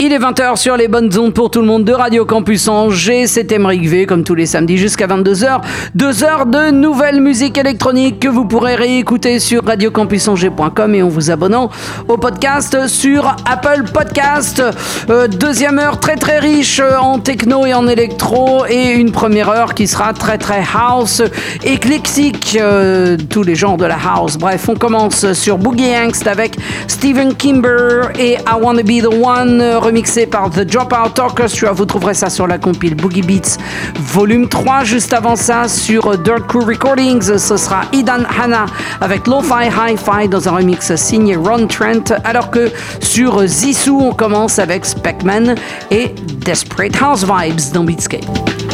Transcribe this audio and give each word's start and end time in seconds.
Il 0.00 0.12
est 0.12 0.18
20h 0.20 0.54
sur 0.54 0.76
les 0.76 0.86
bonnes 0.86 1.10
ondes 1.18 1.34
pour 1.34 1.50
tout 1.50 1.60
le 1.60 1.66
monde 1.66 1.82
de 1.82 1.92
Radio 1.92 2.24
Campus 2.24 2.68
Angers. 2.68 3.26
C'est 3.26 3.50
Emeric 3.50 3.88
V, 3.88 4.06
comme 4.06 4.22
tous 4.22 4.36
les 4.36 4.46
samedis 4.46 4.78
jusqu'à 4.78 5.08
22h. 5.08 5.60
Deux 5.96 6.22
heures 6.22 6.46
de 6.46 6.70
nouvelle 6.70 7.20
musique 7.20 7.58
électronique 7.58 8.20
que 8.20 8.28
vous 8.28 8.44
pourrez 8.44 8.76
réécouter 8.76 9.40
sur 9.40 9.64
radiocampusangers.com 9.64 10.94
et 10.94 11.02
en 11.02 11.08
vous 11.08 11.32
abonnant 11.32 11.68
au 12.06 12.16
podcast 12.16 12.86
sur 12.86 13.34
Apple 13.44 13.90
Podcast. 13.92 14.62
Euh, 15.10 15.26
deuxième 15.26 15.80
heure 15.80 15.98
très 15.98 16.14
très 16.14 16.38
riche 16.38 16.80
en 17.00 17.18
techno 17.18 17.66
et 17.66 17.74
en 17.74 17.88
électro 17.88 18.66
et 18.68 18.92
une 18.92 19.10
première 19.10 19.48
heure 19.48 19.74
qui 19.74 19.88
sera 19.88 20.12
très 20.12 20.38
très 20.38 20.62
house, 20.72 21.22
éclectique, 21.64 22.56
euh, 22.60 23.16
tous 23.28 23.42
les 23.42 23.56
genres 23.56 23.76
de 23.76 23.86
la 23.86 23.98
house. 24.14 24.36
Bref, 24.38 24.68
on 24.68 24.76
commence 24.76 25.32
sur 25.32 25.58
Boogie 25.58 25.90
Angst 25.96 26.28
avec 26.28 26.56
Steven 26.86 27.34
Kimber 27.34 28.12
et 28.16 28.34
I 28.34 28.60
Wanna 28.62 28.84
Be 28.84 29.02
The 29.02 29.12
One 29.12 29.60
remixé 29.88 30.26
par 30.26 30.50
The 30.50 30.66
Dropout 30.66 31.18
Orchestra. 31.18 31.72
Vous 31.72 31.86
trouverez 31.86 32.12
ça 32.12 32.28
sur 32.28 32.46
la 32.46 32.58
compile 32.58 32.94
Boogie 32.94 33.22
Beats 33.22 33.56
volume 33.98 34.46
3. 34.46 34.84
Juste 34.84 35.14
avant 35.14 35.34
ça, 35.34 35.66
sur 35.66 36.18
Dirt 36.18 36.46
Crew 36.46 36.66
Recordings, 36.66 37.38
ce 37.38 37.56
sera 37.56 37.80
Idan 37.94 38.24
Hanna 38.38 38.66
avec 39.00 39.26
Lo-Fi 39.26 39.68
Hi-Fi 39.68 40.28
dans 40.28 40.46
un 40.46 40.56
remix 40.56 40.94
signé 40.96 41.36
Ron 41.36 41.66
Trent. 41.68 42.14
Alors 42.24 42.50
que 42.50 42.70
sur 43.00 43.46
Zissou, 43.46 43.98
on 44.02 44.12
commence 44.12 44.58
avec 44.58 44.84
Speckman 44.84 45.54
et 45.90 46.14
Desperate 46.44 46.94
House 47.00 47.24
Vibes 47.24 47.72
dans 47.72 47.84
Beatscape. 47.84 48.67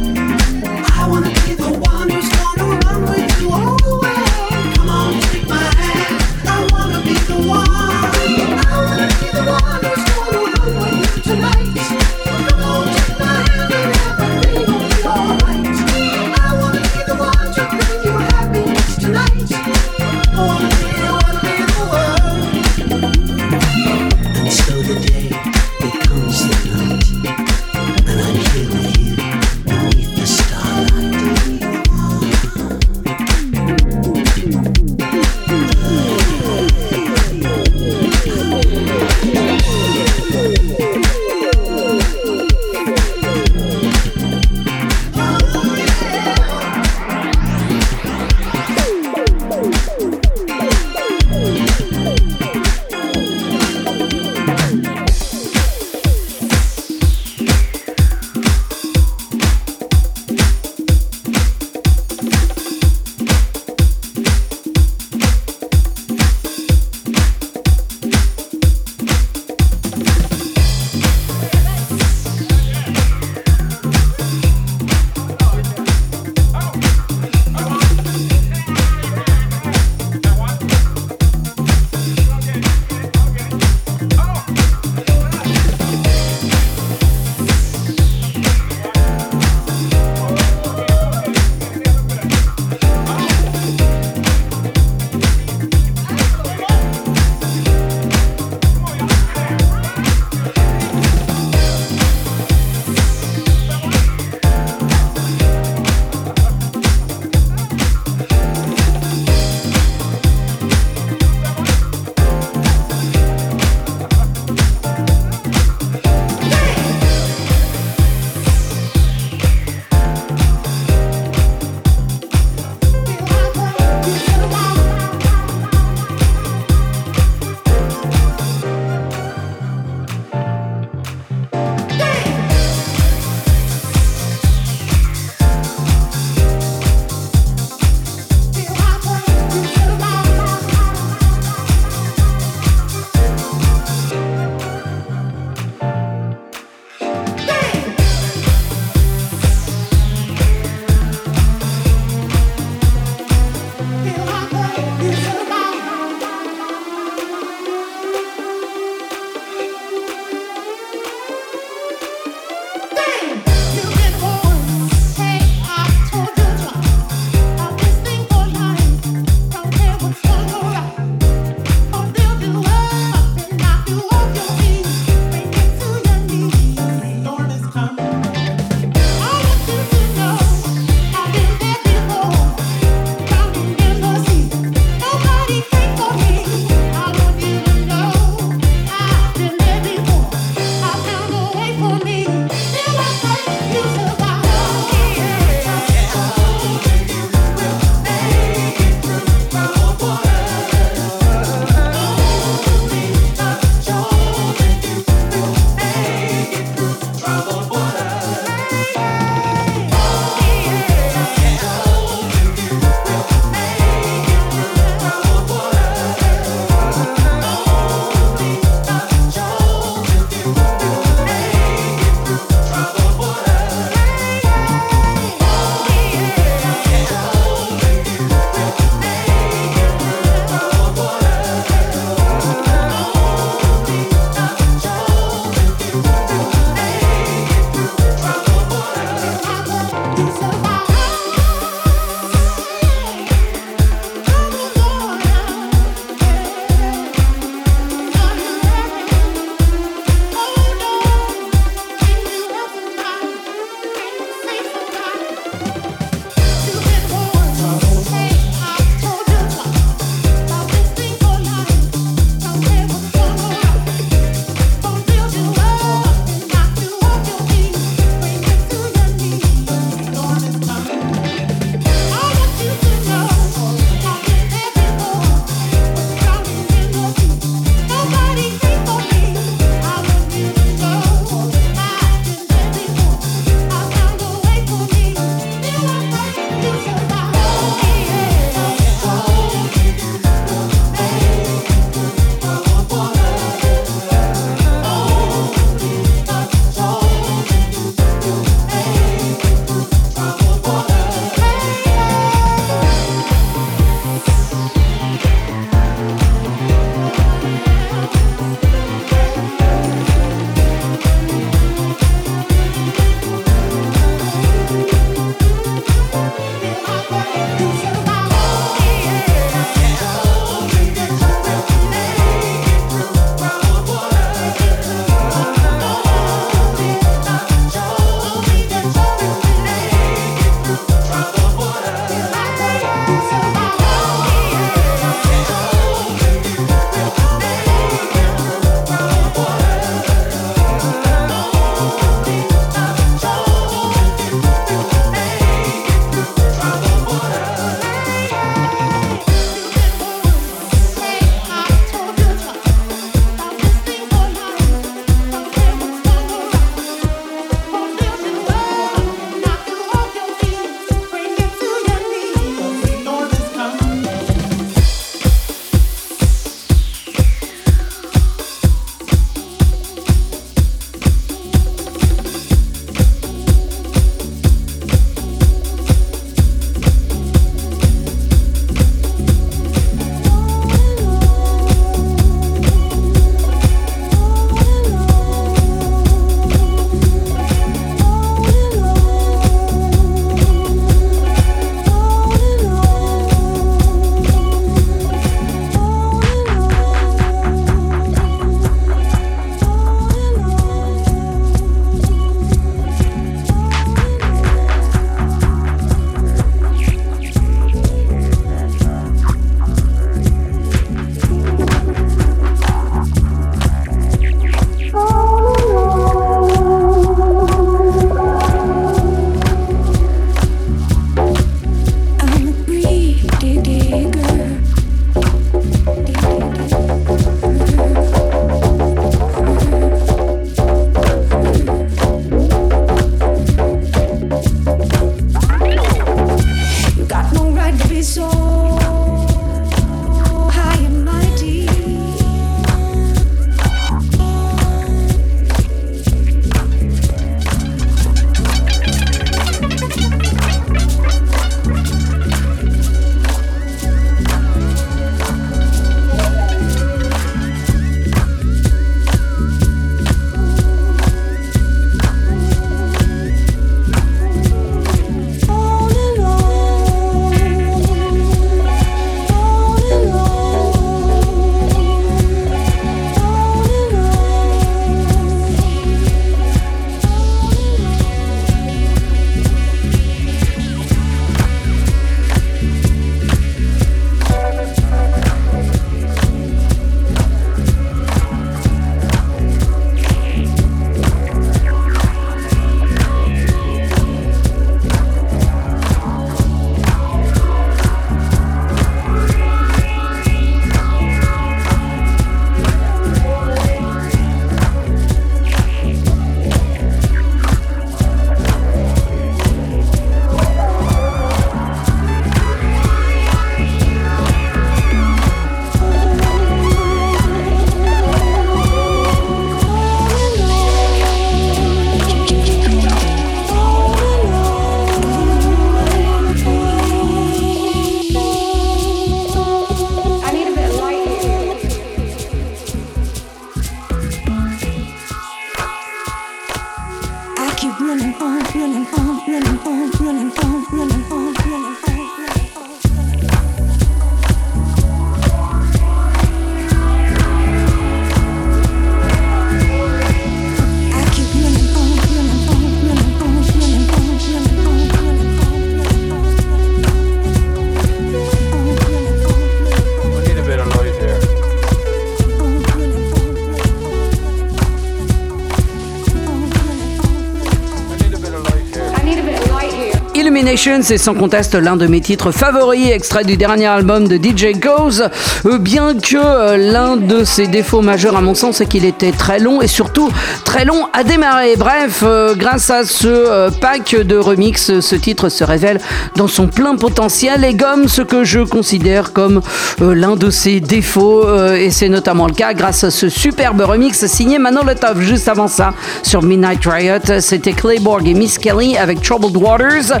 C'est 570.60 570.98
sans 570.98 571.14
conteste 571.14 571.54
l'un 571.54 571.76
de 571.76 571.86
mes 571.86 572.00
titres 572.00 572.32
favoris, 572.32 572.90
extrait 572.90 573.22
du 573.22 573.36
dernier 573.36 573.66
album 573.66 574.08
de 574.08 574.16
DJ 574.16 574.58
Goes. 574.58 575.02
Euh, 575.46 575.56
bien 575.56 575.94
que 575.94 576.16
euh, 576.16 576.56
l'un 576.56 576.96
de 576.96 577.22
ses 577.22 577.46
défauts 577.46 577.80
majeurs, 577.80 578.16
à 578.16 578.22
mon 578.22 578.34
sens, 578.34 578.56
c'est 578.56 578.66
qu'il 578.66 578.84
était 578.84 579.12
très 579.12 579.38
long 579.38 579.62
et 579.62 579.68
surtout 579.68 580.10
très 580.44 580.64
long 580.64 580.88
à 580.92 581.04
démarrer. 581.04 581.54
Bref, 581.56 582.02
euh, 582.02 582.34
grâce 582.34 582.70
à 582.70 582.82
ce 582.82 583.50
pack 583.60 583.94
de 583.94 584.16
remix, 584.16 584.80
ce 584.80 584.96
titre 584.96 585.28
se 585.28 585.44
révèle 585.44 585.80
dans 586.16 586.26
son 586.26 586.48
plein 586.48 586.74
potentiel 586.74 587.44
et 587.44 587.54
gomme 587.54 587.86
ce 587.86 588.02
que 588.02 588.24
je 588.24 588.40
considère 588.40 589.12
comme 589.12 589.40
l'un 589.78 590.16
de 590.16 590.28
ses 590.28 590.58
défauts. 590.58 591.24
et 591.54 591.70
c'est 591.70 591.88
notamment 591.88 592.26
le 592.26 592.34
cas 592.34 592.52
grâce 592.52 592.82
à 592.82 592.90
ce 592.90 593.08
superbe 593.08 593.60
remix 593.60 594.06
signé 594.06 594.40
Manoletov. 594.40 595.00
Juste 595.02 595.28
avant 595.28 595.46
ça, 595.46 595.72
sur 596.02 596.24
Midnight 596.24 596.66
Riot, 596.66 597.20
c'était 597.20 597.52
Clayborg 597.52 598.08
et 598.08 598.14
Miss 598.14 598.38
Kelly 598.38 598.76
avec 598.76 599.00
Troubled 599.02 599.36
Waters. 599.36 600.00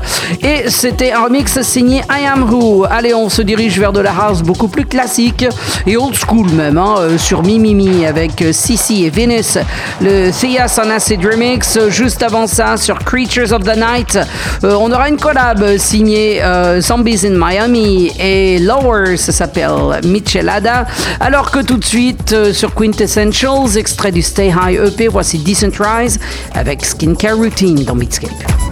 C'était 0.68 1.12
un 1.12 1.24
remix 1.24 1.60
signé 1.62 2.02
I 2.10 2.26
Am 2.26 2.50
Who. 2.50 2.84
Allez, 2.88 3.14
on 3.14 3.28
se 3.28 3.42
dirige 3.42 3.78
vers 3.78 3.92
de 3.92 4.00
la 4.00 4.12
house 4.12 4.42
beaucoup 4.42 4.68
plus 4.68 4.84
classique 4.84 5.44
et 5.86 5.96
old 5.96 6.14
school 6.14 6.48
même, 6.50 6.78
hein, 6.78 6.94
euh, 6.98 7.18
sur 7.18 7.42
Mimimi 7.42 8.06
avec 8.06 8.44
Sissy 8.52 9.04
et 9.04 9.10
Venus. 9.10 9.58
Le 10.00 10.30
Thea 10.30 10.66
on 10.78 10.90
Acid 10.90 11.24
Remix. 11.24 11.78
Juste 11.88 12.22
avant 12.22 12.46
ça, 12.46 12.76
sur 12.76 12.98
Creatures 12.98 13.52
of 13.52 13.64
the 13.64 13.76
Night, 13.76 14.18
euh, 14.64 14.76
on 14.80 14.92
aura 14.92 15.08
une 15.08 15.18
collab 15.18 15.76
signée 15.76 16.42
euh, 16.42 16.80
Zombies 16.80 17.26
in 17.26 17.36
Miami 17.36 18.12
et 18.18 18.58
Lower, 18.58 19.16
ça 19.16 19.32
s'appelle 19.32 20.00
Michelada. 20.04 20.86
Alors 21.20 21.50
que 21.50 21.60
tout 21.60 21.76
de 21.76 21.84
suite, 21.84 22.52
sur 22.52 22.74
Quintessentials, 22.74 23.76
extrait 23.76 24.12
du 24.12 24.22
Stay 24.22 24.48
High 24.48 24.80
EP, 24.86 25.08
voici 25.08 25.38
Decent 25.38 25.78
Rise 25.78 26.18
avec 26.54 26.84
Skincare 26.84 27.36
Routine 27.36 27.84
dans 27.84 27.96
Beatscape. 27.96 28.67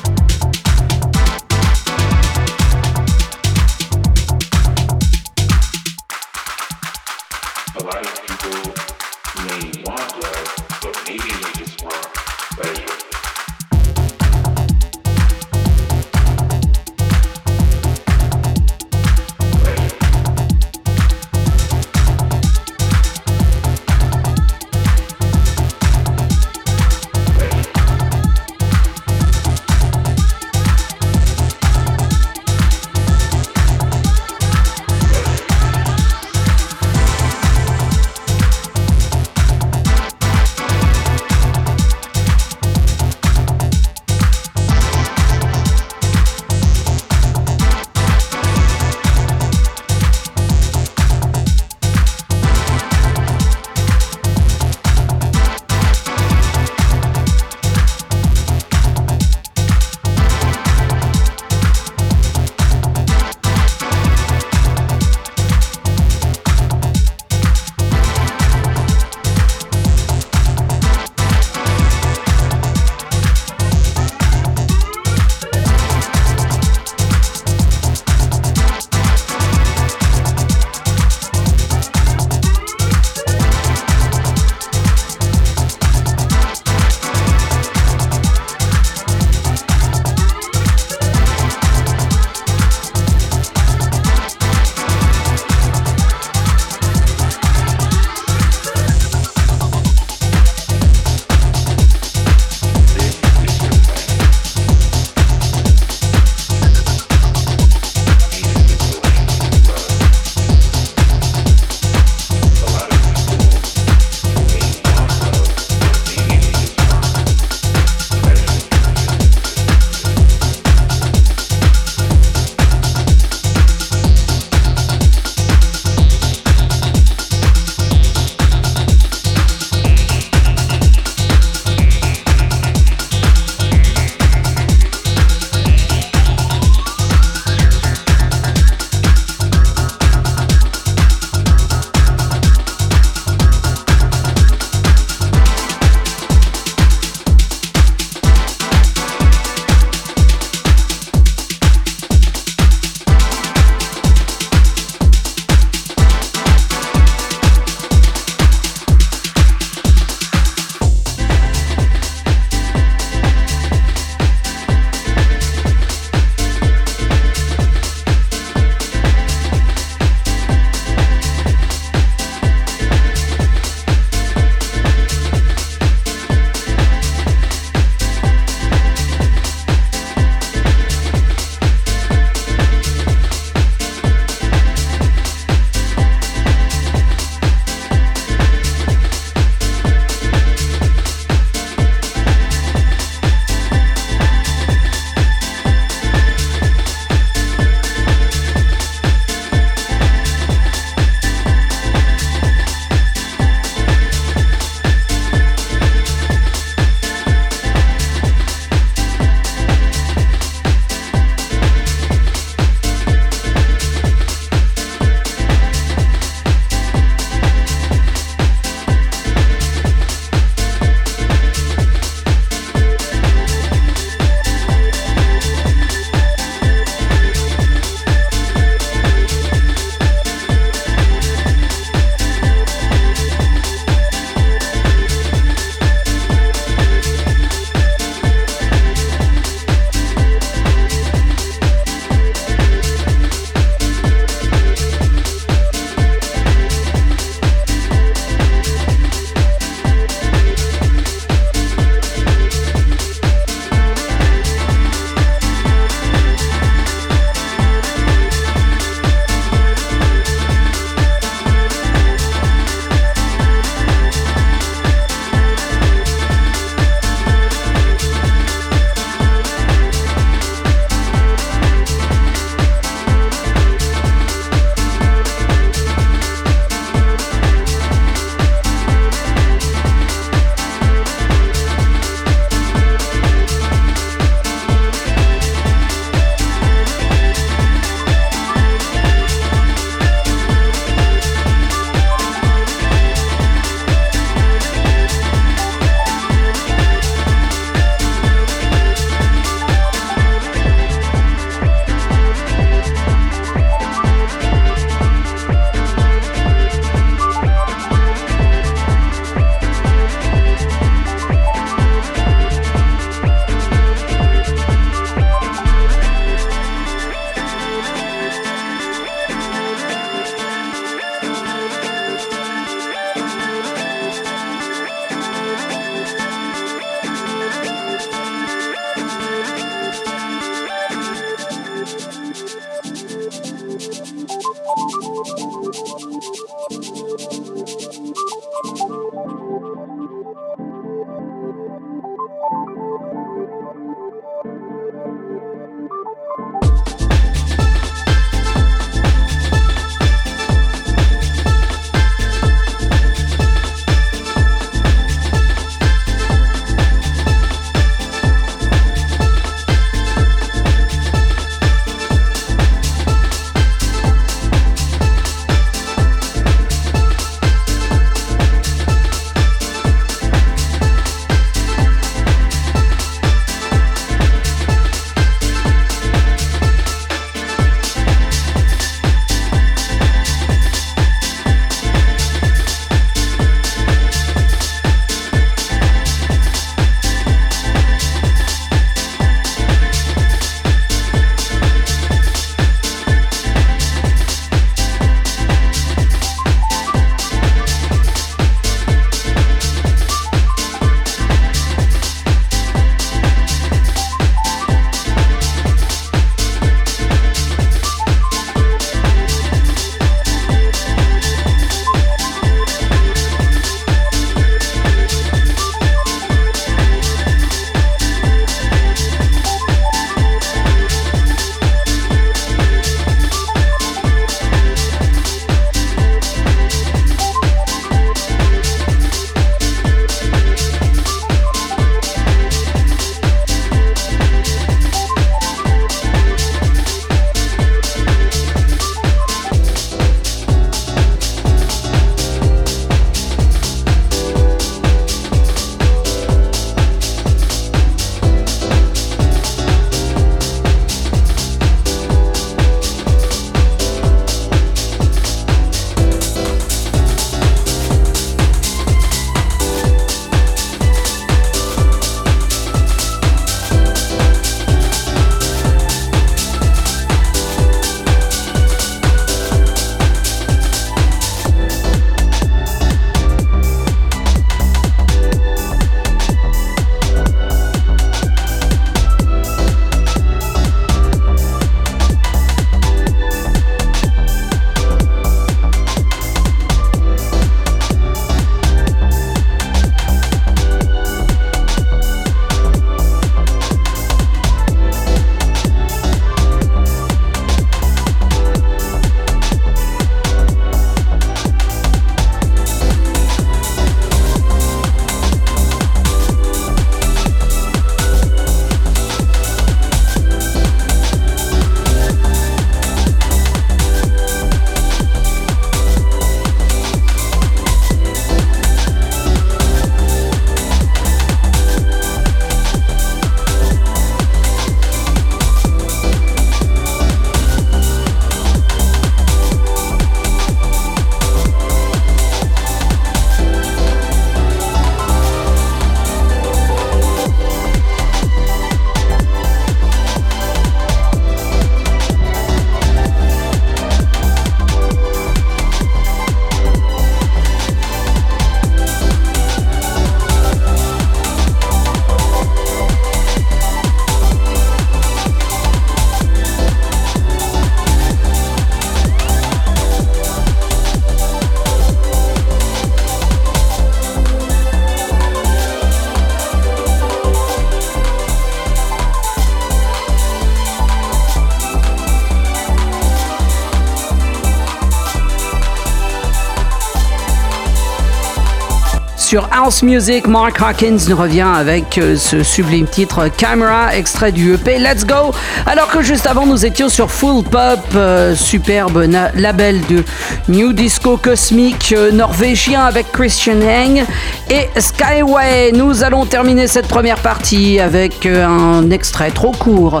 Sur 579.34 579.48
House 579.50 579.82
Music, 579.82 580.28
Mark 580.28 580.62
Hawkins 580.62 580.96
nous 581.08 581.16
revient 581.16 581.40
avec 581.40 581.98
euh, 581.98 582.14
ce 582.16 582.44
sublime 582.44 582.86
titre 582.86 583.28
Camera, 583.36 583.92
extrait 583.96 584.30
du 584.30 584.54
EP 584.54 584.78
Let's 584.78 585.04
Go. 585.04 585.34
Alors 585.66 585.88
que 585.88 586.02
juste 586.02 586.28
avant, 586.28 586.46
nous 586.46 586.64
étions 586.64 586.88
sur 586.88 587.10
Full 587.10 587.42
Pop, 587.42 587.80
euh, 587.96 588.36
superbe 588.36 589.08
label 589.34 589.80
de 589.88 590.04
New 590.46 590.72
Disco 590.72 591.16
cosmique 591.16 591.92
euh, 591.96 592.12
norvégien 592.12 592.84
avec 592.84 593.10
Christian 593.10 593.60
Heng 593.60 594.04
et 594.50 594.68
Skyway. 594.78 595.72
Nous 595.72 596.04
allons 596.04 596.26
terminer 596.26 596.68
cette 596.68 596.86
première 596.86 597.18
partie 597.18 597.80
avec 597.80 598.26
un 598.26 598.88
extrait 598.90 599.32
trop 599.32 599.50
court 599.50 600.00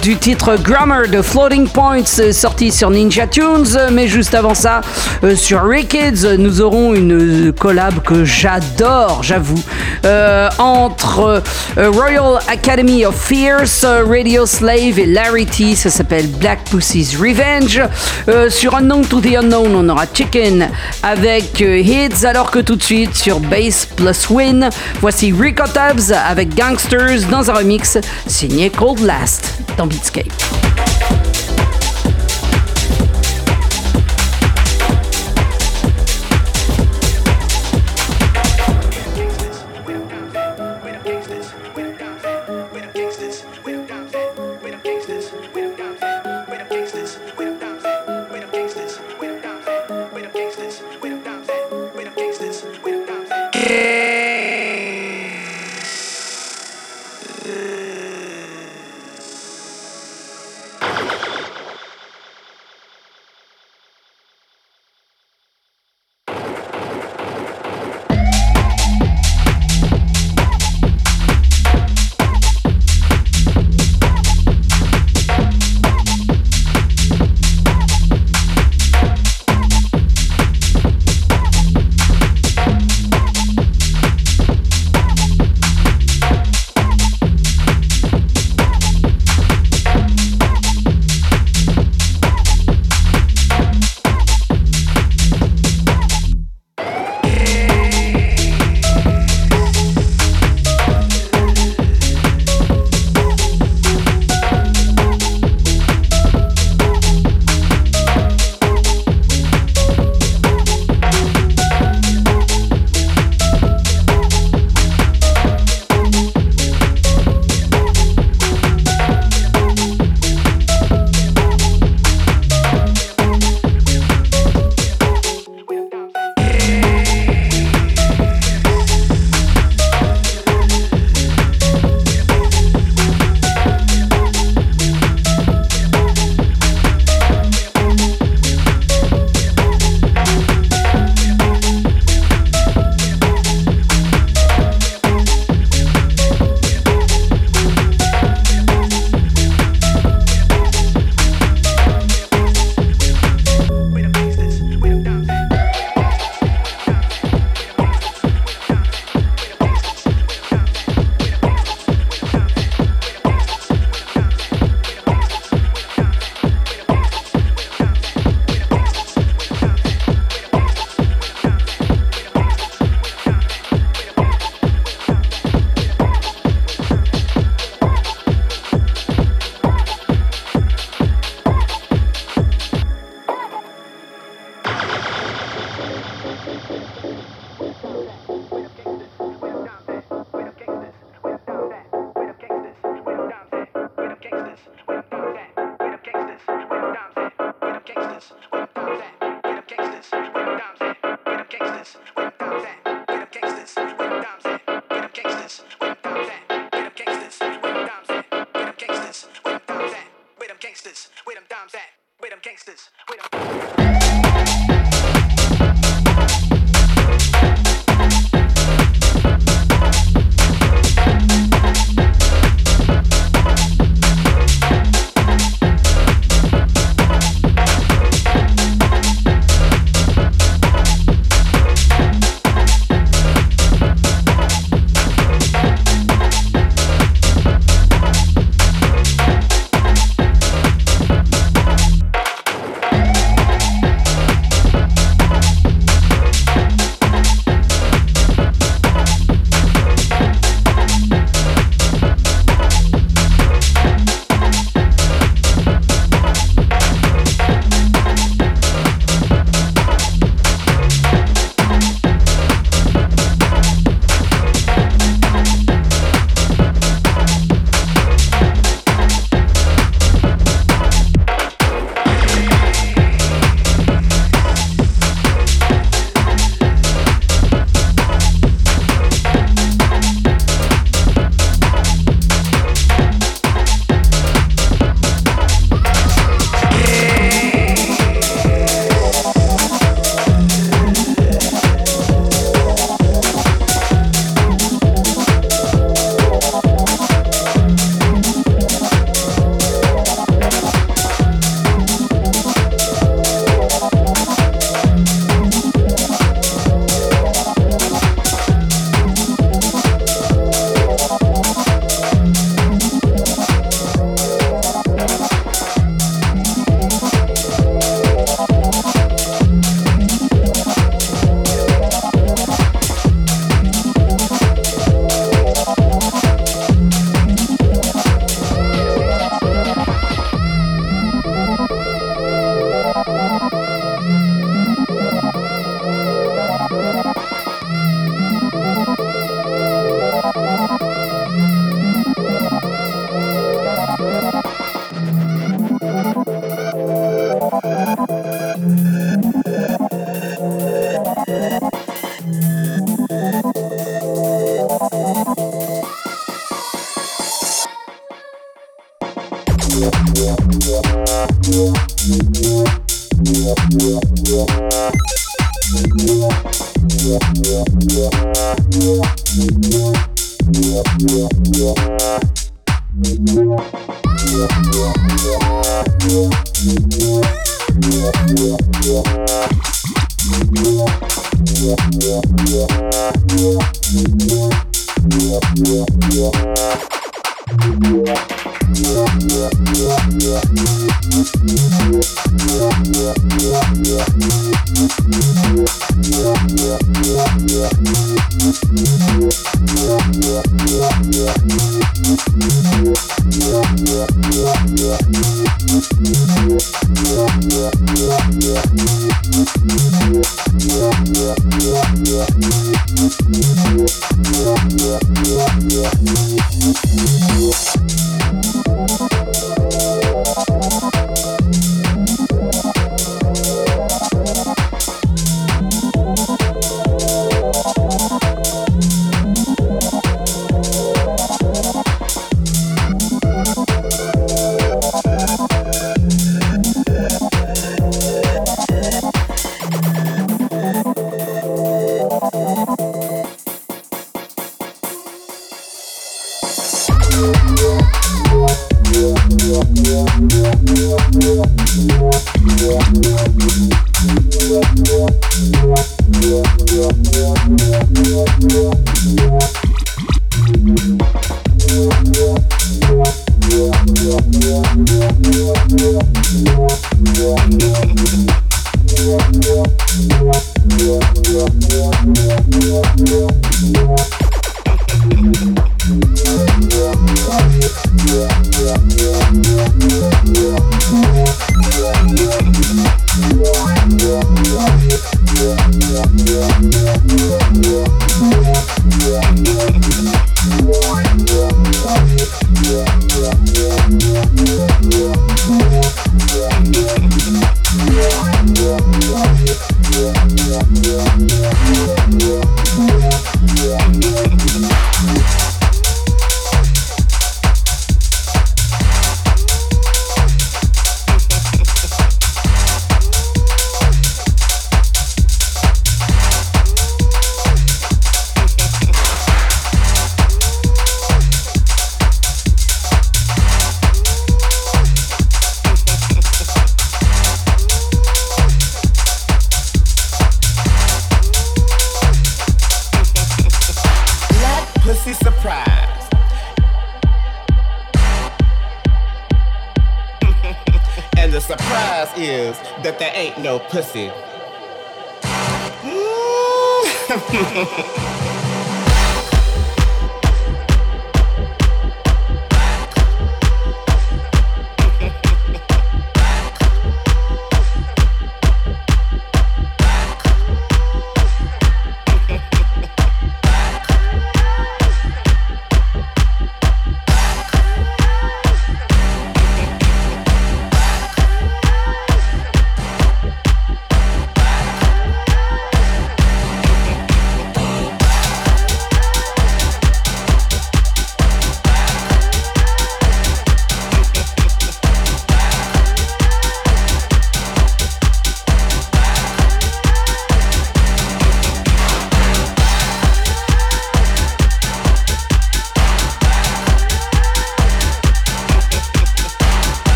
du 0.00 0.16
titre 0.16 0.56
Grammar 0.62 1.08
de 1.08 1.20
Floating 1.20 1.68
Points 1.68 2.32
sorti 2.32 2.70
sur 2.70 2.90
Ninja 2.90 3.26
Tunes. 3.26 3.90
Mais 3.92 4.06
juste 4.06 4.34
avant 4.34 4.54
ça, 4.54 4.80
sur 5.34 5.64
Rickets, 5.64 6.36
nous 6.38 6.60
aurons 6.60 6.94
une 6.94 7.52
collab 7.52 8.00
que 8.02 8.24
j'adore, 8.38 9.24
j'avoue, 9.24 9.60
euh, 10.04 10.48
entre 10.58 11.42
euh, 11.76 11.90
Royal 11.90 12.38
Academy 12.46 13.04
of 13.04 13.20
Fierce, 13.20 13.82
euh, 13.82 14.04
Radio 14.06 14.46
Slave 14.46 14.98
et 14.98 15.06
Larry 15.06 15.44
T. 15.44 15.74
Ça 15.74 15.90
s'appelle 15.90 16.28
Black 16.28 16.62
Pussy's 16.70 17.16
Revenge. 17.16 17.82
sur 18.50 18.76
Unknown 18.76 19.04
to 19.06 19.20
the 19.20 19.34
Unknown, 19.36 19.74
on 19.74 19.88
aura 19.88 20.04
Chicken 20.12 20.68
avec 21.02 21.58
Hits, 21.60 22.24
alors 22.24 22.52
que 22.52 22.60
tout 22.60 22.76
de 22.76 22.82
suite 22.82 23.16
sur 23.16 23.40
Bass 23.40 23.86
Plus 23.86 24.30
Win, 24.30 24.70
voici 25.00 25.32
Rico 25.32 25.64
Tubbs 25.64 26.12
avec 26.12 26.54
Gangsters 26.54 27.26
dans 27.30 27.50
un 27.50 27.54
remix 27.54 27.98
signé 28.26 28.70
Cold 28.70 29.00
Last 29.00 29.54
dans 29.76 29.86
Beatscape. 29.86 30.32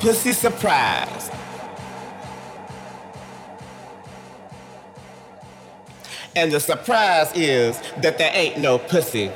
Pussy 0.00 0.32
surprise. 0.32 1.30
And 6.36 6.52
the 6.52 6.60
surprise 6.60 7.32
is 7.34 7.80
that 8.02 8.18
there 8.18 8.30
ain't 8.34 8.58
no 8.58 8.78
pussy. 8.78 9.30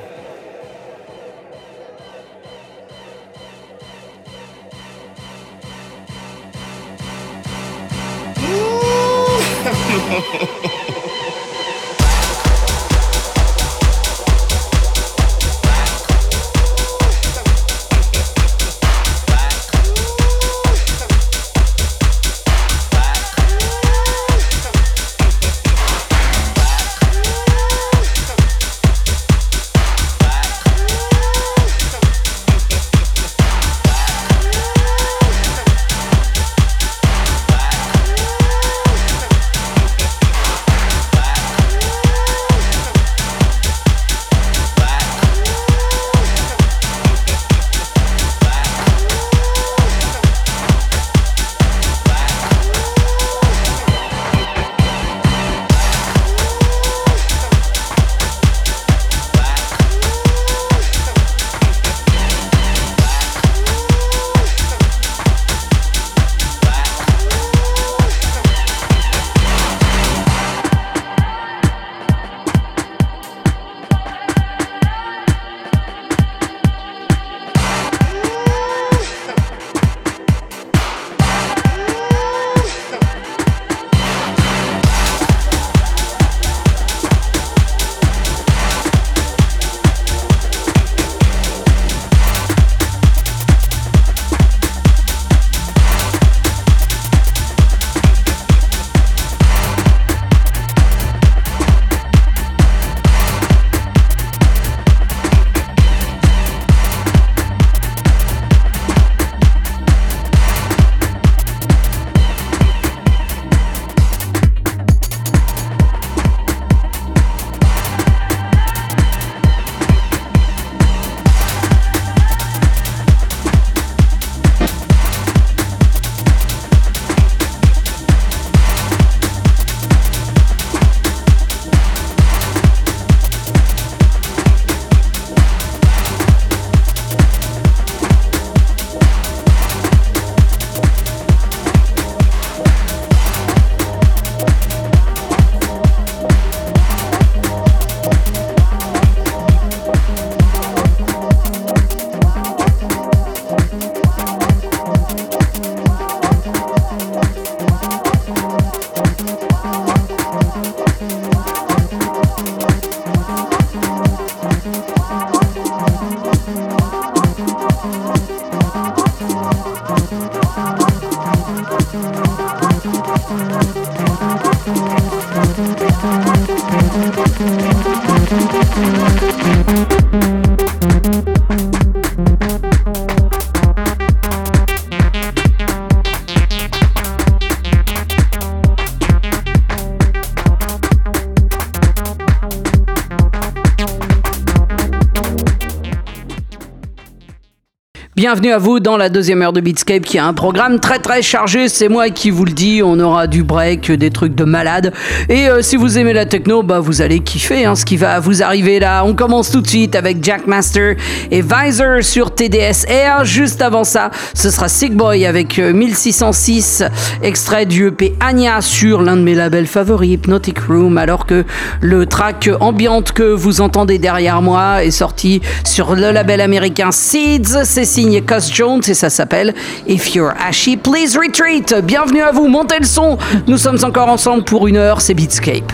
Bienvenue 198.29 198.51
à 198.51 198.59
vous 198.59 198.79
dans 198.79 198.95
la 198.95 199.09
deuxième 199.09 199.41
heure 199.41 199.53
de 199.53 199.59
Beatscape 199.59 200.03
qui 200.03 200.19
a 200.19 200.25
un 200.27 200.35
programme 200.35 200.79
très 200.79 200.99
très 200.99 201.23
chargé. 201.23 201.67
C'est 201.67 201.89
moi 201.89 202.11
qui 202.11 202.29
vous 202.29 202.45
le 202.45 202.51
dis. 202.51 202.83
On 202.85 202.99
aura 202.99 203.25
du 203.25 203.41
break, 203.41 203.91
des 203.91 204.11
trucs 204.11 204.35
de 204.35 204.43
malade. 204.43 204.93
Et 205.29 205.47
euh, 205.47 205.63
si 205.63 205.77
vous 205.77 205.97
aimez 205.97 206.13
la 206.13 206.27
techno, 206.27 206.61
bah 206.61 206.79
vous 206.79 207.01
allez 207.01 207.21
kiffer 207.21 207.65
hein, 207.65 207.73
ce 207.73 207.85
qui 207.85 207.97
va 207.97 208.19
vous 208.19 208.43
arriver 208.43 208.79
là. 208.79 209.03
On 209.03 209.15
commence 209.15 209.49
tout 209.49 209.61
de 209.61 209.67
suite 209.67 209.95
avec 209.95 210.23
Jack 210.23 210.45
Master 210.45 210.95
et 211.31 211.41
Visor 211.41 212.03
sur 212.03 212.29
TDSR. 212.29 213.23
Juste 213.23 213.63
avant 213.63 213.83
ça, 213.83 214.11
ce 214.35 214.51
sera 214.51 214.67
Sick 214.67 214.95
Boy 214.95 215.25
avec 215.25 215.57
1606, 215.57 216.81
euh, 216.81 216.89
extrait 217.23 217.65
du 217.65 217.87
EP 217.87 218.13
Anya 218.19 218.61
sur 218.61 219.01
l'un 219.01 219.17
de 219.17 219.23
mes 219.23 219.33
labels 219.33 219.65
favoris, 219.65 220.11
Hypnotic 220.13 220.59
Room. 220.59 220.99
Alors 220.99 221.25
que 221.25 221.45
le 221.81 222.05
track 222.05 222.47
ambiante 222.59 223.11
que 223.11 223.23
vous 223.23 223.61
entendez 223.61 223.97
derrière 223.97 224.43
moi 224.43 224.83
est 224.83 224.91
sorti 224.91 225.41
sur 225.63 225.95
le 225.95 226.11
label 226.11 226.41
américain 226.41 226.91
Seeds. 226.91 227.63
C'est 227.63 227.85
signé 227.85 228.18
signé 228.18 228.18
Cos 228.21 228.51
Jones 228.51 228.81
et 228.87 228.93
ça 228.93 229.09
s'appelle 229.09 229.53
If 229.87 230.13
You're 230.15 230.33
Ashy, 230.39 230.77
Please 230.77 231.17
Retreat. 231.17 231.73
Bienvenue 231.83 232.21
à 232.21 232.31
vous, 232.31 232.47
montez 232.47 232.79
le 232.79 232.85
son. 232.85 233.17
Nous 233.47 233.57
sommes 233.57 233.79
encore 233.83 234.09
ensemble 234.09 234.43
pour 234.43 234.67
une 234.67 234.77
heure, 234.77 235.01
c'est 235.01 235.13
Beatscape. 235.13 235.71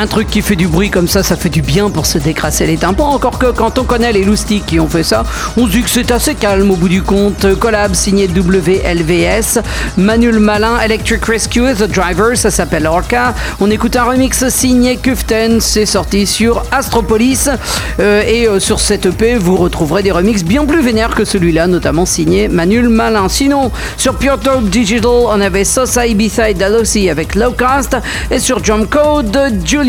Un 0.00 0.06
truc 0.06 0.28
qui 0.30 0.40
fait 0.40 0.56
du 0.56 0.66
bruit 0.66 0.88
comme 0.88 1.08
ça, 1.08 1.22
ça 1.22 1.36
fait 1.36 1.50
du 1.50 1.60
bien 1.60 1.90
pour 1.90 2.06
se 2.06 2.16
décrasser 2.16 2.66
les 2.66 2.78
tympans. 2.78 3.10
Encore 3.10 3.38
que 3.38 3.52
quand 3.52 3.78
on 3.78 3.84
connaît 3.84 4.14
les 4.14 4.24
loustiques 4.24 4.64
qui 4.64 4.80
ont 4.80 4.88
fait 4.88 5.02
ça, 5.02 5.24
on 5.58 5.66
se 5.66 5.72
dit 5.72 5.82
que 5.82 5.90
c'est 5.90 6.10
assez 6.10 6.34
calme 6.34 6.70
au 6.70 6.76
bout 6.76 6.88
du 6.88 7.02
compte. 7.02 7.54
Collab 7.56 7.92
signé 7.92 8.26
WLVS, 8.26 9.58
Manuel 9.98 10.38
Malin, 10.38 10.80
Electric 10.80 11.22
Rescue, 11.26 11.74
The 11.74 11.82
Driver, 11.82 12.34
ça 12.34 12.50
s'appelle 12.50 12.86
Orca. 12.86 13.34
On 13.60 13.70
écoute 13.70 13.94
un 13.94 14.04
remix 14.04 14.48
signé 14.48 14.96
Kuften, 14.96 15.60
c'est 15.60 15.84
sorti 15.84 16.26
sur 16.26 16.62
Astropolis. 16.72 17.50
Euh, 17.98 18.22
et 18.26 18.48
euh, 18.48 18.58
sur 18.58 18.80
cette 18.80 19.04
EP, 19.04 19.34
vous 19.36 19.56
retrouverez 19.56 20.02
des 20.02 20.12
remixes 20.12 20.44
bien 20.44 20.64
plus 20.64 20.80
vénères 20.80 21.14
que 21.14 21.26
celui-là, 21.26 21.66
notamment 21.66 22.06
signé 22.06 22.48
Manuel 22.48 22.88
Malin. 22.88 23.28
Sinon, 23.28 23.70
sur 23.98 24.14
Pure 24.14 24.40
Talk 24.40 24.64
Digital, 24.70 25.10
on 25.10 25.42
avait 25.42 25.64
Sosa 25.64 26.06
Ibiza 26.06 26.48
et 26.48 26.54
Dalossi 26.54 27.10
avec 27.10 27.34
Low 27.34 27.52
Cost. 27.52 27.98
Et 28.30 28.38
sur 28.38 28.62
Drum 28.62 28.86
Code, 28.86 29.38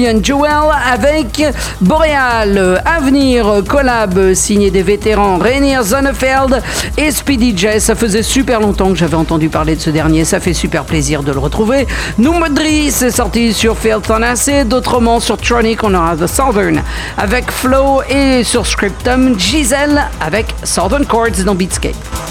Julian 0.02 0.24
Jewel 0.24 0.72
avec 0.92 1.44
Boreal. 1.80 2.82
Avenir 2.86 3.62
collab 3.70 4.34
signé 4.34 4.72
des 4.72 4.82
vétérans 4.82 5.38
Rainier 5.38 5.78
Zonnefeld 5.84 6.64
et 6.98 7.12
Speedy 7.12 7.56
J. 7.56 7.80
Ça 7.80 7.94
faisait 7.94 8.24
super 8.24 8.62
longtemps 8.62 8.90
que 8.90 8.96
j'avais 8.96 9.16
entendu 9.16 9.50
parler 9.50 9.76
de 9.76 9.80
ce 9.80 9.92
dernier. 9.92 10.26
Ça 10.26 10.40
fait 10.40 10.56
super 10.56 10.86
plaisir 10.86 11.22
de 11.22 11.32
le 11.32 11.38
retrouver. 11.38 11.86
Numedri, 12.18 12.90
c'est 12.90 13.12
sorti 13.12 13.54
sur 13.54 13.78
Field 13.78 14.02
on 14.10 14.24
Acid. 14.24 14.74
Sur 15.20 15.38
Tronic, 15.38 15.84
on 15.84 15.94
aura 15.94 16.16
The 16.16 16.26
Southern 16.26 16.82
avec 17.20 17.52
Flow 17.52 18.02
et 18.10 18.44
sur 18.44 18.66
Scriptum, 18.66 19.38
Giselle 19.38 20.02
avec 20.20 20.48
Southern 20.64 21.06
Chords 21.06 21.44
dans 21.46 21.54
Beatscape. 21.54 22.31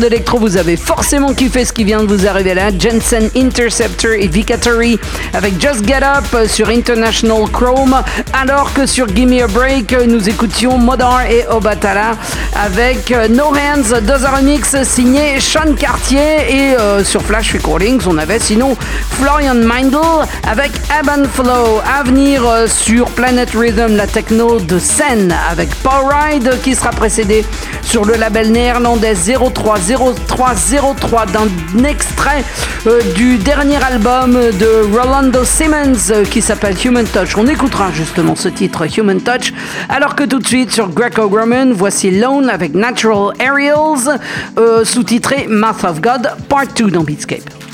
D'électro, 0.00 0.38
vous 0.38 0.56
avez 0.56 0.76
forcément 0.76 1.34
kiffé 1.34 1.64
ce 1.64 1.72
qui 1.72 1.84
vient 1.84 2.02
de 2.02 2.12
vous 2.12 2.26
arriver 2.26 2.54
là. 2.54 2.70
Jensen 2.76 3.30
Interceptor 3.36 4.12
et 4.12 4.26
Vicatory 4.26 4.98
avec 5.34 5.60
Just 5.60 5.86
Get 5.86 6.02
Up 6.02 6.48
sur 6.48 6.68
International 6.70 7.48
Chrome. 7.52 8.02
Alors 8.32 8.72
que 8.72 8.86
sur 8.86 9.06
Gimme 9.06 9.42
a 9.42 9.46
Break, 9.46 9.94
nous 10.08 10.28
écoutions 10.28 10.78
Modar 10.78 11.26
et 11.30 11.46
Obatala 11.48 12.16
avec 12.54 13.14
No 13.30 13.46
Hands, 13.46 14.00
deux 14.02 14.26
remix 14.26 14.82
signé 14.82 15.40
Sean 15.40 15.74
Cartier. 15.78 16.20
Et 16.48 16.76
euh, 16.78 17.02
sur 17.04 17.22
Flash 17.22 17.52
Recordings, 17.52 18.00
on 18.06 18.18
avait 18.18 18.38
sinon 18.38 18.76
Florian 19.10 19.54
Mindel 19.54 20.00
avec 20.48 20.72
Ebb 20.98 21.26
Flow. 21.32 21.80
À 21.86 22.02
venir 22.02 22.46
euh, 22.46 22.66
sur 22.66 23.06
Planet 23.10 23.50
Rhythm, 23.54 23.96
la 23.96 24.06
techno 24.06 24.60
de 24.60 24.78
scène 24.78 25.34
avec 25.50 25.74
Paul 25.76 26.10
Ride 26.10 26.58
qui 26.62 26.74
sera 26.74 26.90
précédé 26.90 27.44
sur 27.82 28.04
le 28.04 28.14
label 28.14 28.52
néerlandais 28.52 29.14
030303 29.14 31.26
d'un 31.26 31.48
extrait 31.84 32.44
euh, 32.86 33.00
du 33.14 33.36
dernier 33.36 33.82
album 33.82 34.32
de 34.32 34.96
Rolando 34.96 35.44
Simmons 35.44 36.10
euh, 36.10 36.24
qui 36.24 36.40
s'appelle 36.40 36.76
Human 36.84 37.04
Touch. 37.04 37.36
On 37.36 37.48
écoutera 37.48 37.90
justement 37.92 38.36
ce 38.36 38.48
titre 38.48 38.86
Human 38.96 39.20
Touch 39.20 39.52
alors 39.88 40.14
que 40.14 40.24
tout 40.24 40.38
de 40.38 40.46
suite 40.46 40.70
sur 40.70 40.88
Greco 40.88 41.28
Roman, 41.28 41.72
voici 41.72 42.10
Lone 42.10 42.39
avec 42.48 42.74
Natural 42.74 43.34
Aerials 43.38 44.18
euh, 44.58 44.84
sous-titré 44.84 45.46
Math 45.48 45.84
of 45.84 46.00
God 46.00 46.30
Part 46.48 46.68
2 46.76 46.90
dans 46.90 47.02
Beatscape. 47.02 47.69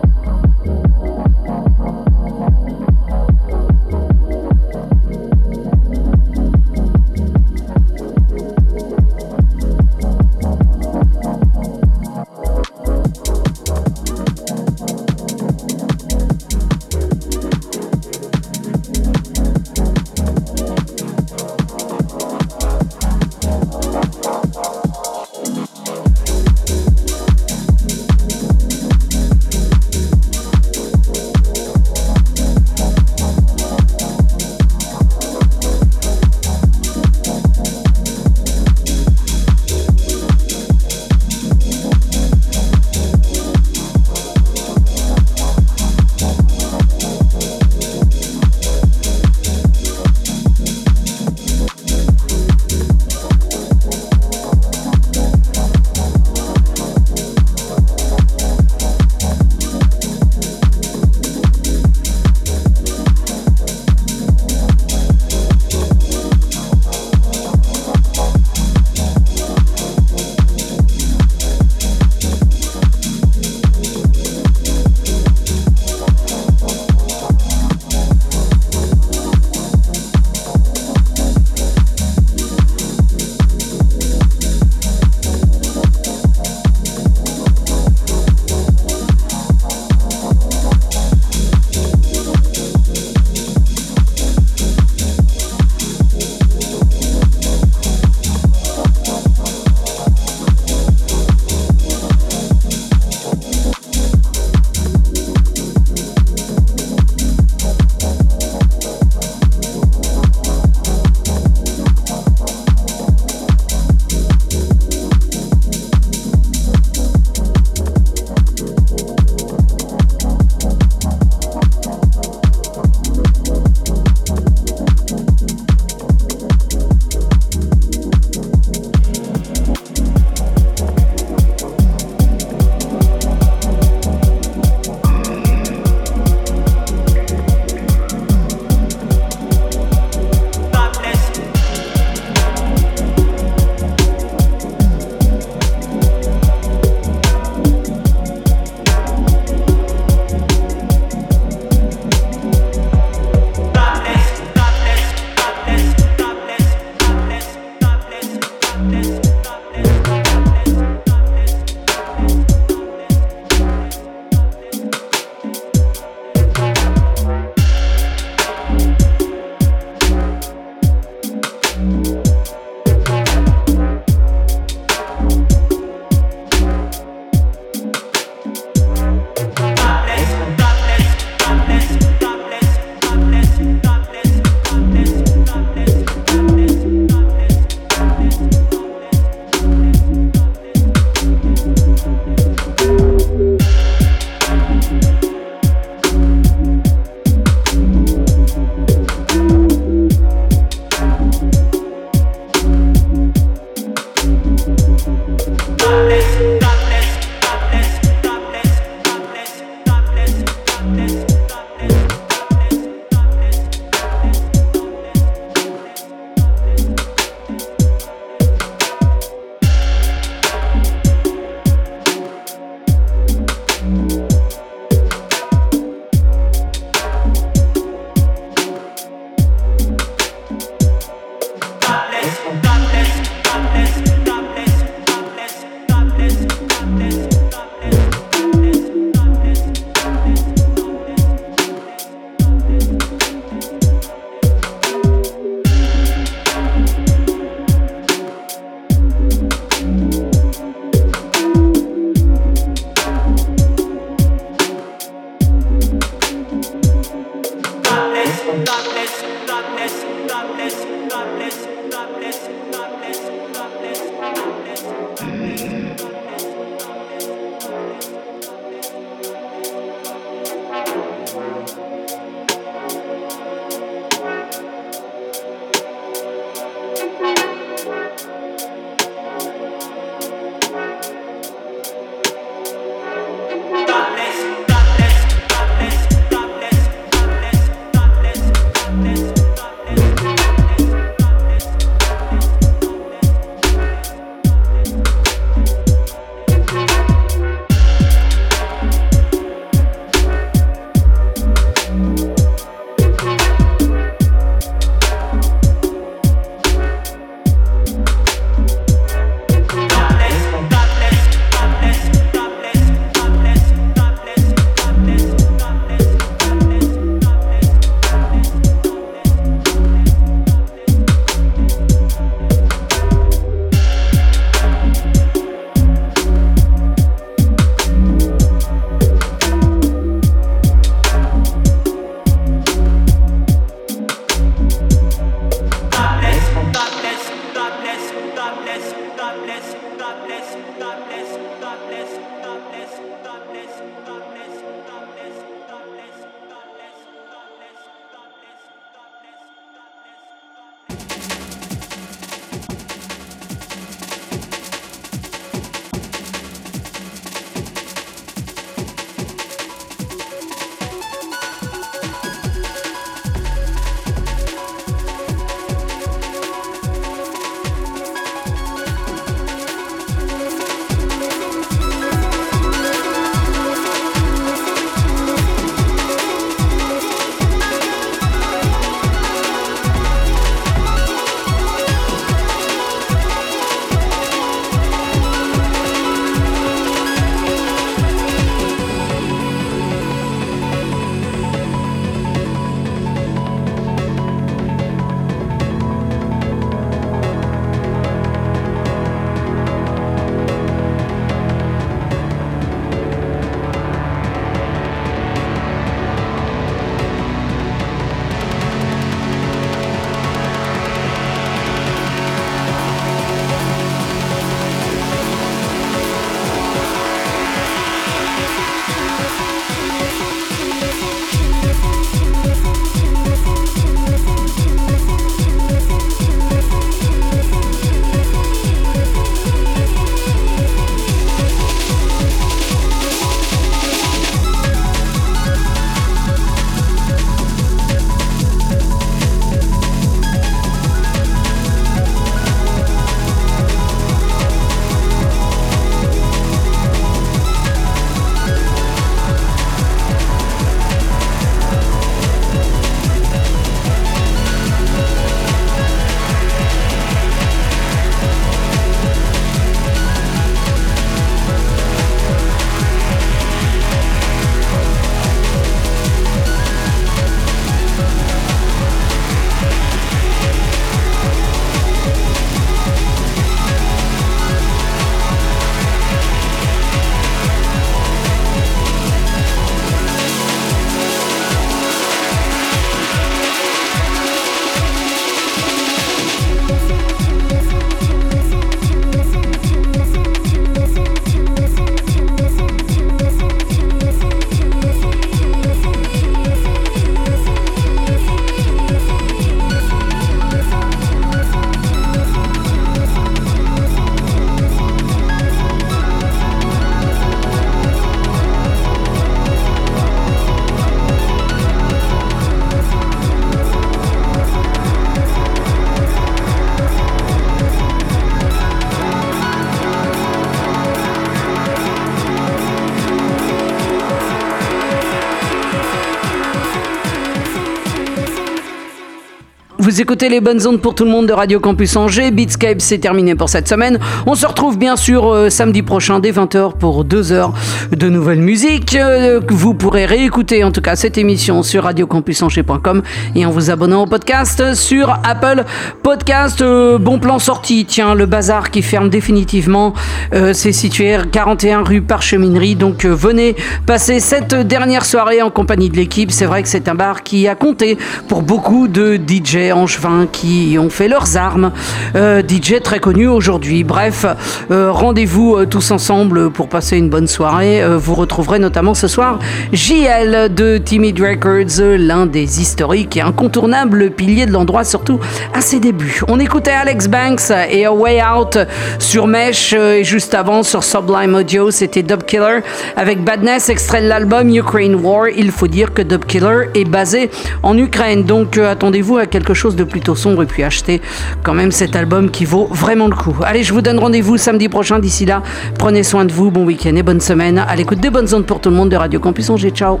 Vous 529.88 530.02
écoutez 530.02 530.28
les 530.28 530.42
bonnes 530.42 530.66
ondes 530.66 530.82
pour 530.82 530.94
tout 530.94 531.06
le 531.06 531.10
monde 531.10 531.26
de 531.26 531.32
Radio 531.32 531.60
Campus 531.60 531.96
Angers. 531.96 532.30
Beatscape, 532.30 532.82
c'est 532.82 532.98
terminé 532.98 533.34
pour 533.34 533.48
cette 533.48 533.66
semaine. 533.66 533.98
On 534.26 534.34
se 534.34 534.46
retrouve 534.46 534.76
bien 534.76 534.96
sûr 534.96 535.32
euh, 535.32 535.48
samedi 535.48 535.80
prochain 535.80 536.20
dès 536.20 536.30
20h 536.30 536.76
pour 536.76 537.04
2 537.04 537.32
heures 537.32 537.54
de 537.90 538.10
nouvelles 538.10 538.42
musiques. 538.42 538.94
Euh, 538.96 539.40
vous 539.48 539.72
pourrez 539.72 540.04
réécouter 540.04 540.62
en 540.62 540.72
tout 540.72 540.82
cas 540.82 540.94
cette 540.94 541.16
émission 541.16 541.62
sur 541.62 541.84
radiocampusangers.com 541.84 543.02
et 543.34 543.46
en 543.46 543.50
vous 543.50 543.70
abonnant 543.70 544.02
au 544.02 544.06
podcast 544.06 544.74
sur 544.74 545.08
Apple 545.24 545.64
Podcast. 546.02 546.60
Euh, 546.60 546.98
bon 546.98 547.18
plan 547.18 547.38
sorti, 547.38 547.86
tiens, 547.86 548.14
le 548.14 548.26
bazar 548.26 548.70
qui 548.70 548.82
ferme 548.82 549.08
définitivement. 549.08 549.94
Euh, 550.34 550.52
c'est 550.52 550.72
situé 550.72 551.16
41 551.32 551.82
rue 551.82 552.02
Parcheminerie. 552.02 552.74
Donc 552.76 553.06
venez 553.06 553.56
passer 553.86 554.20
cette 554.20 554.54
dernière 554.54 555.06
soirée 555.06 555.40
en 555.40 555.48
compagnie 555.48 555.88
de 555.88 555.96
l'équipe. 555.96 556.30
C'est 556.30 556.44
vrai 556.44 556.62
que 556.62 556.68
c'est 556.68 556.88
un 556.88 556.94
bar 556.94 557.22
qui 557.22 557.48
a 557.48 557.54
compté 557.54 557.96
pour 558.28 558.42
beaucoup 558.42 558.86
de 558.86 559.16
DJ 559.16 559.72
angevins 559.82 560.26
qui 560.30 560.76
ont 560.78 560.90
fait 560.90 561.08
leurs 561.08 561.36
armes. 561.36 561.72
Euh, 562.16 562.42
DJ 562.42 562.80
très 562.82 562.98
connu 562.98 563.26
aujourd'hui. 563.26 563.84
Bref, 563.84 564.26
euh, 564.70 564.90
rendez-vous 564.92 565.56
euh, 565.56 565.66
tous 565.66 565.90
ensemble 565.90 566.50
pour 566.50 566.68
passer 566.68 566.96
une 566.96 567.08
bonne 567.08 567.26
soirée. 567.26 567.82
Vous 567.96 568.14
retrouverez 568.14 568.58
notamment 568.58 568.94
ce 568.94 569.08
soir 569.08 569.38
JL 569.72 570.52
de 570.54 570.78
Timid 570.78 571.18
Records, 571.20 571.98
l'un 571.98 572.26
des 572.26 572.60
historiques 572.60 573.16
et 573.16 573.20
incontournables 573.20 574.10
piliers 574.10 574.46
de 574.46 574.52
l'endroit, 574.52 574.84
surtout 574.84 575.20
à 575.54 575.60
ses 575.60 575.80
débuts. 575.80 576.22
On 576.28 576.40
écoutait 576.40 576.72
Alex 576.72 577.08
Banks 577.08 577.50
et 577.70 577.86
A 577.86 577.92
Way 577.92 578.22
Out 578.22 578.58
sur 578.98 579.26
Mesh 579.26 579.72
et 579.72 580.04
juste 580.04 580.34
avant 580.34 580.62
sur 580.62 580.84
Sublime 580.84 581.34
Audio, 581.34 581.70
c'était 581.70 582.02
Dub 582.02 582.24
Killer 582.24 582.60
avec 582.96 583.22
Badness, 583.22 583.68
extrait 583.68 584.02
de 584.02 584.08
l'album 584.08 584.48
Ukraine 584.54 584.94
War. 584.96 585.28
Il 585.28 585.50
faut 585.50 585.68
dire 585.68 585.92
que 585.92 586.02
Dub 586.02 586.24
Killer 586.24 586.70
est 586.74 586.88
basé 586.88 587.30
en 587.62 587.76
Ukraine, 587.76 588.24
donc 588.24 588.58
attendez-vous 588.58 589.18
à 589.18 589.26
quelque 589.26 589.54
chose 589.54 589.67
de 589.76 589.84
plutôt 589.84 590.14
sombre 590.14 590.42
et 590.42 590.46
puis 590.46 590.62
achetez 590.62 591.00
quand 591.42 591.54
même 591.54 591.70
cet 591.70 591.96
album 591.96 592.30
qui 592.30 592.44
vaut 592.44 592.68
vraiment 592.70 593.08
le 593.08 593.16
coup. 593.16 593.36
Allez, 593.44 593.62
je 593.62 593.72
vous 593.72 593.82
donne 593.82 593.98
rendez-vous 593.98 594.36
samedi 594.36 594.68
prochain. 594.68 594.98
D'ici 594.98 595.26
là, 595.26 595.42
prenez 595.78 596.02
soin 596.02 596.24
de 596.24 596.32
vous, 596.32 596.50
bon 596.50 596.64
week-end 596.64 596.94
et 596.96 597.02
bonne 597.02 597.20
semaine 597.20 597.58
à 597.58 597.74
l'écoute 597.76 598.00
des 598.00 598.10
bonnes 598.10 598.32
ondes 598.34 598.46
pour 598.46 598.60
tout 598.60 598.70
le 598.70 598.76
monde 598.76 598.90
de 598.90 598.96
Radio 598.96 599.20
Campus 599.20 599.50
Angers. 599.50 599.70
Ciao 599.70 600.00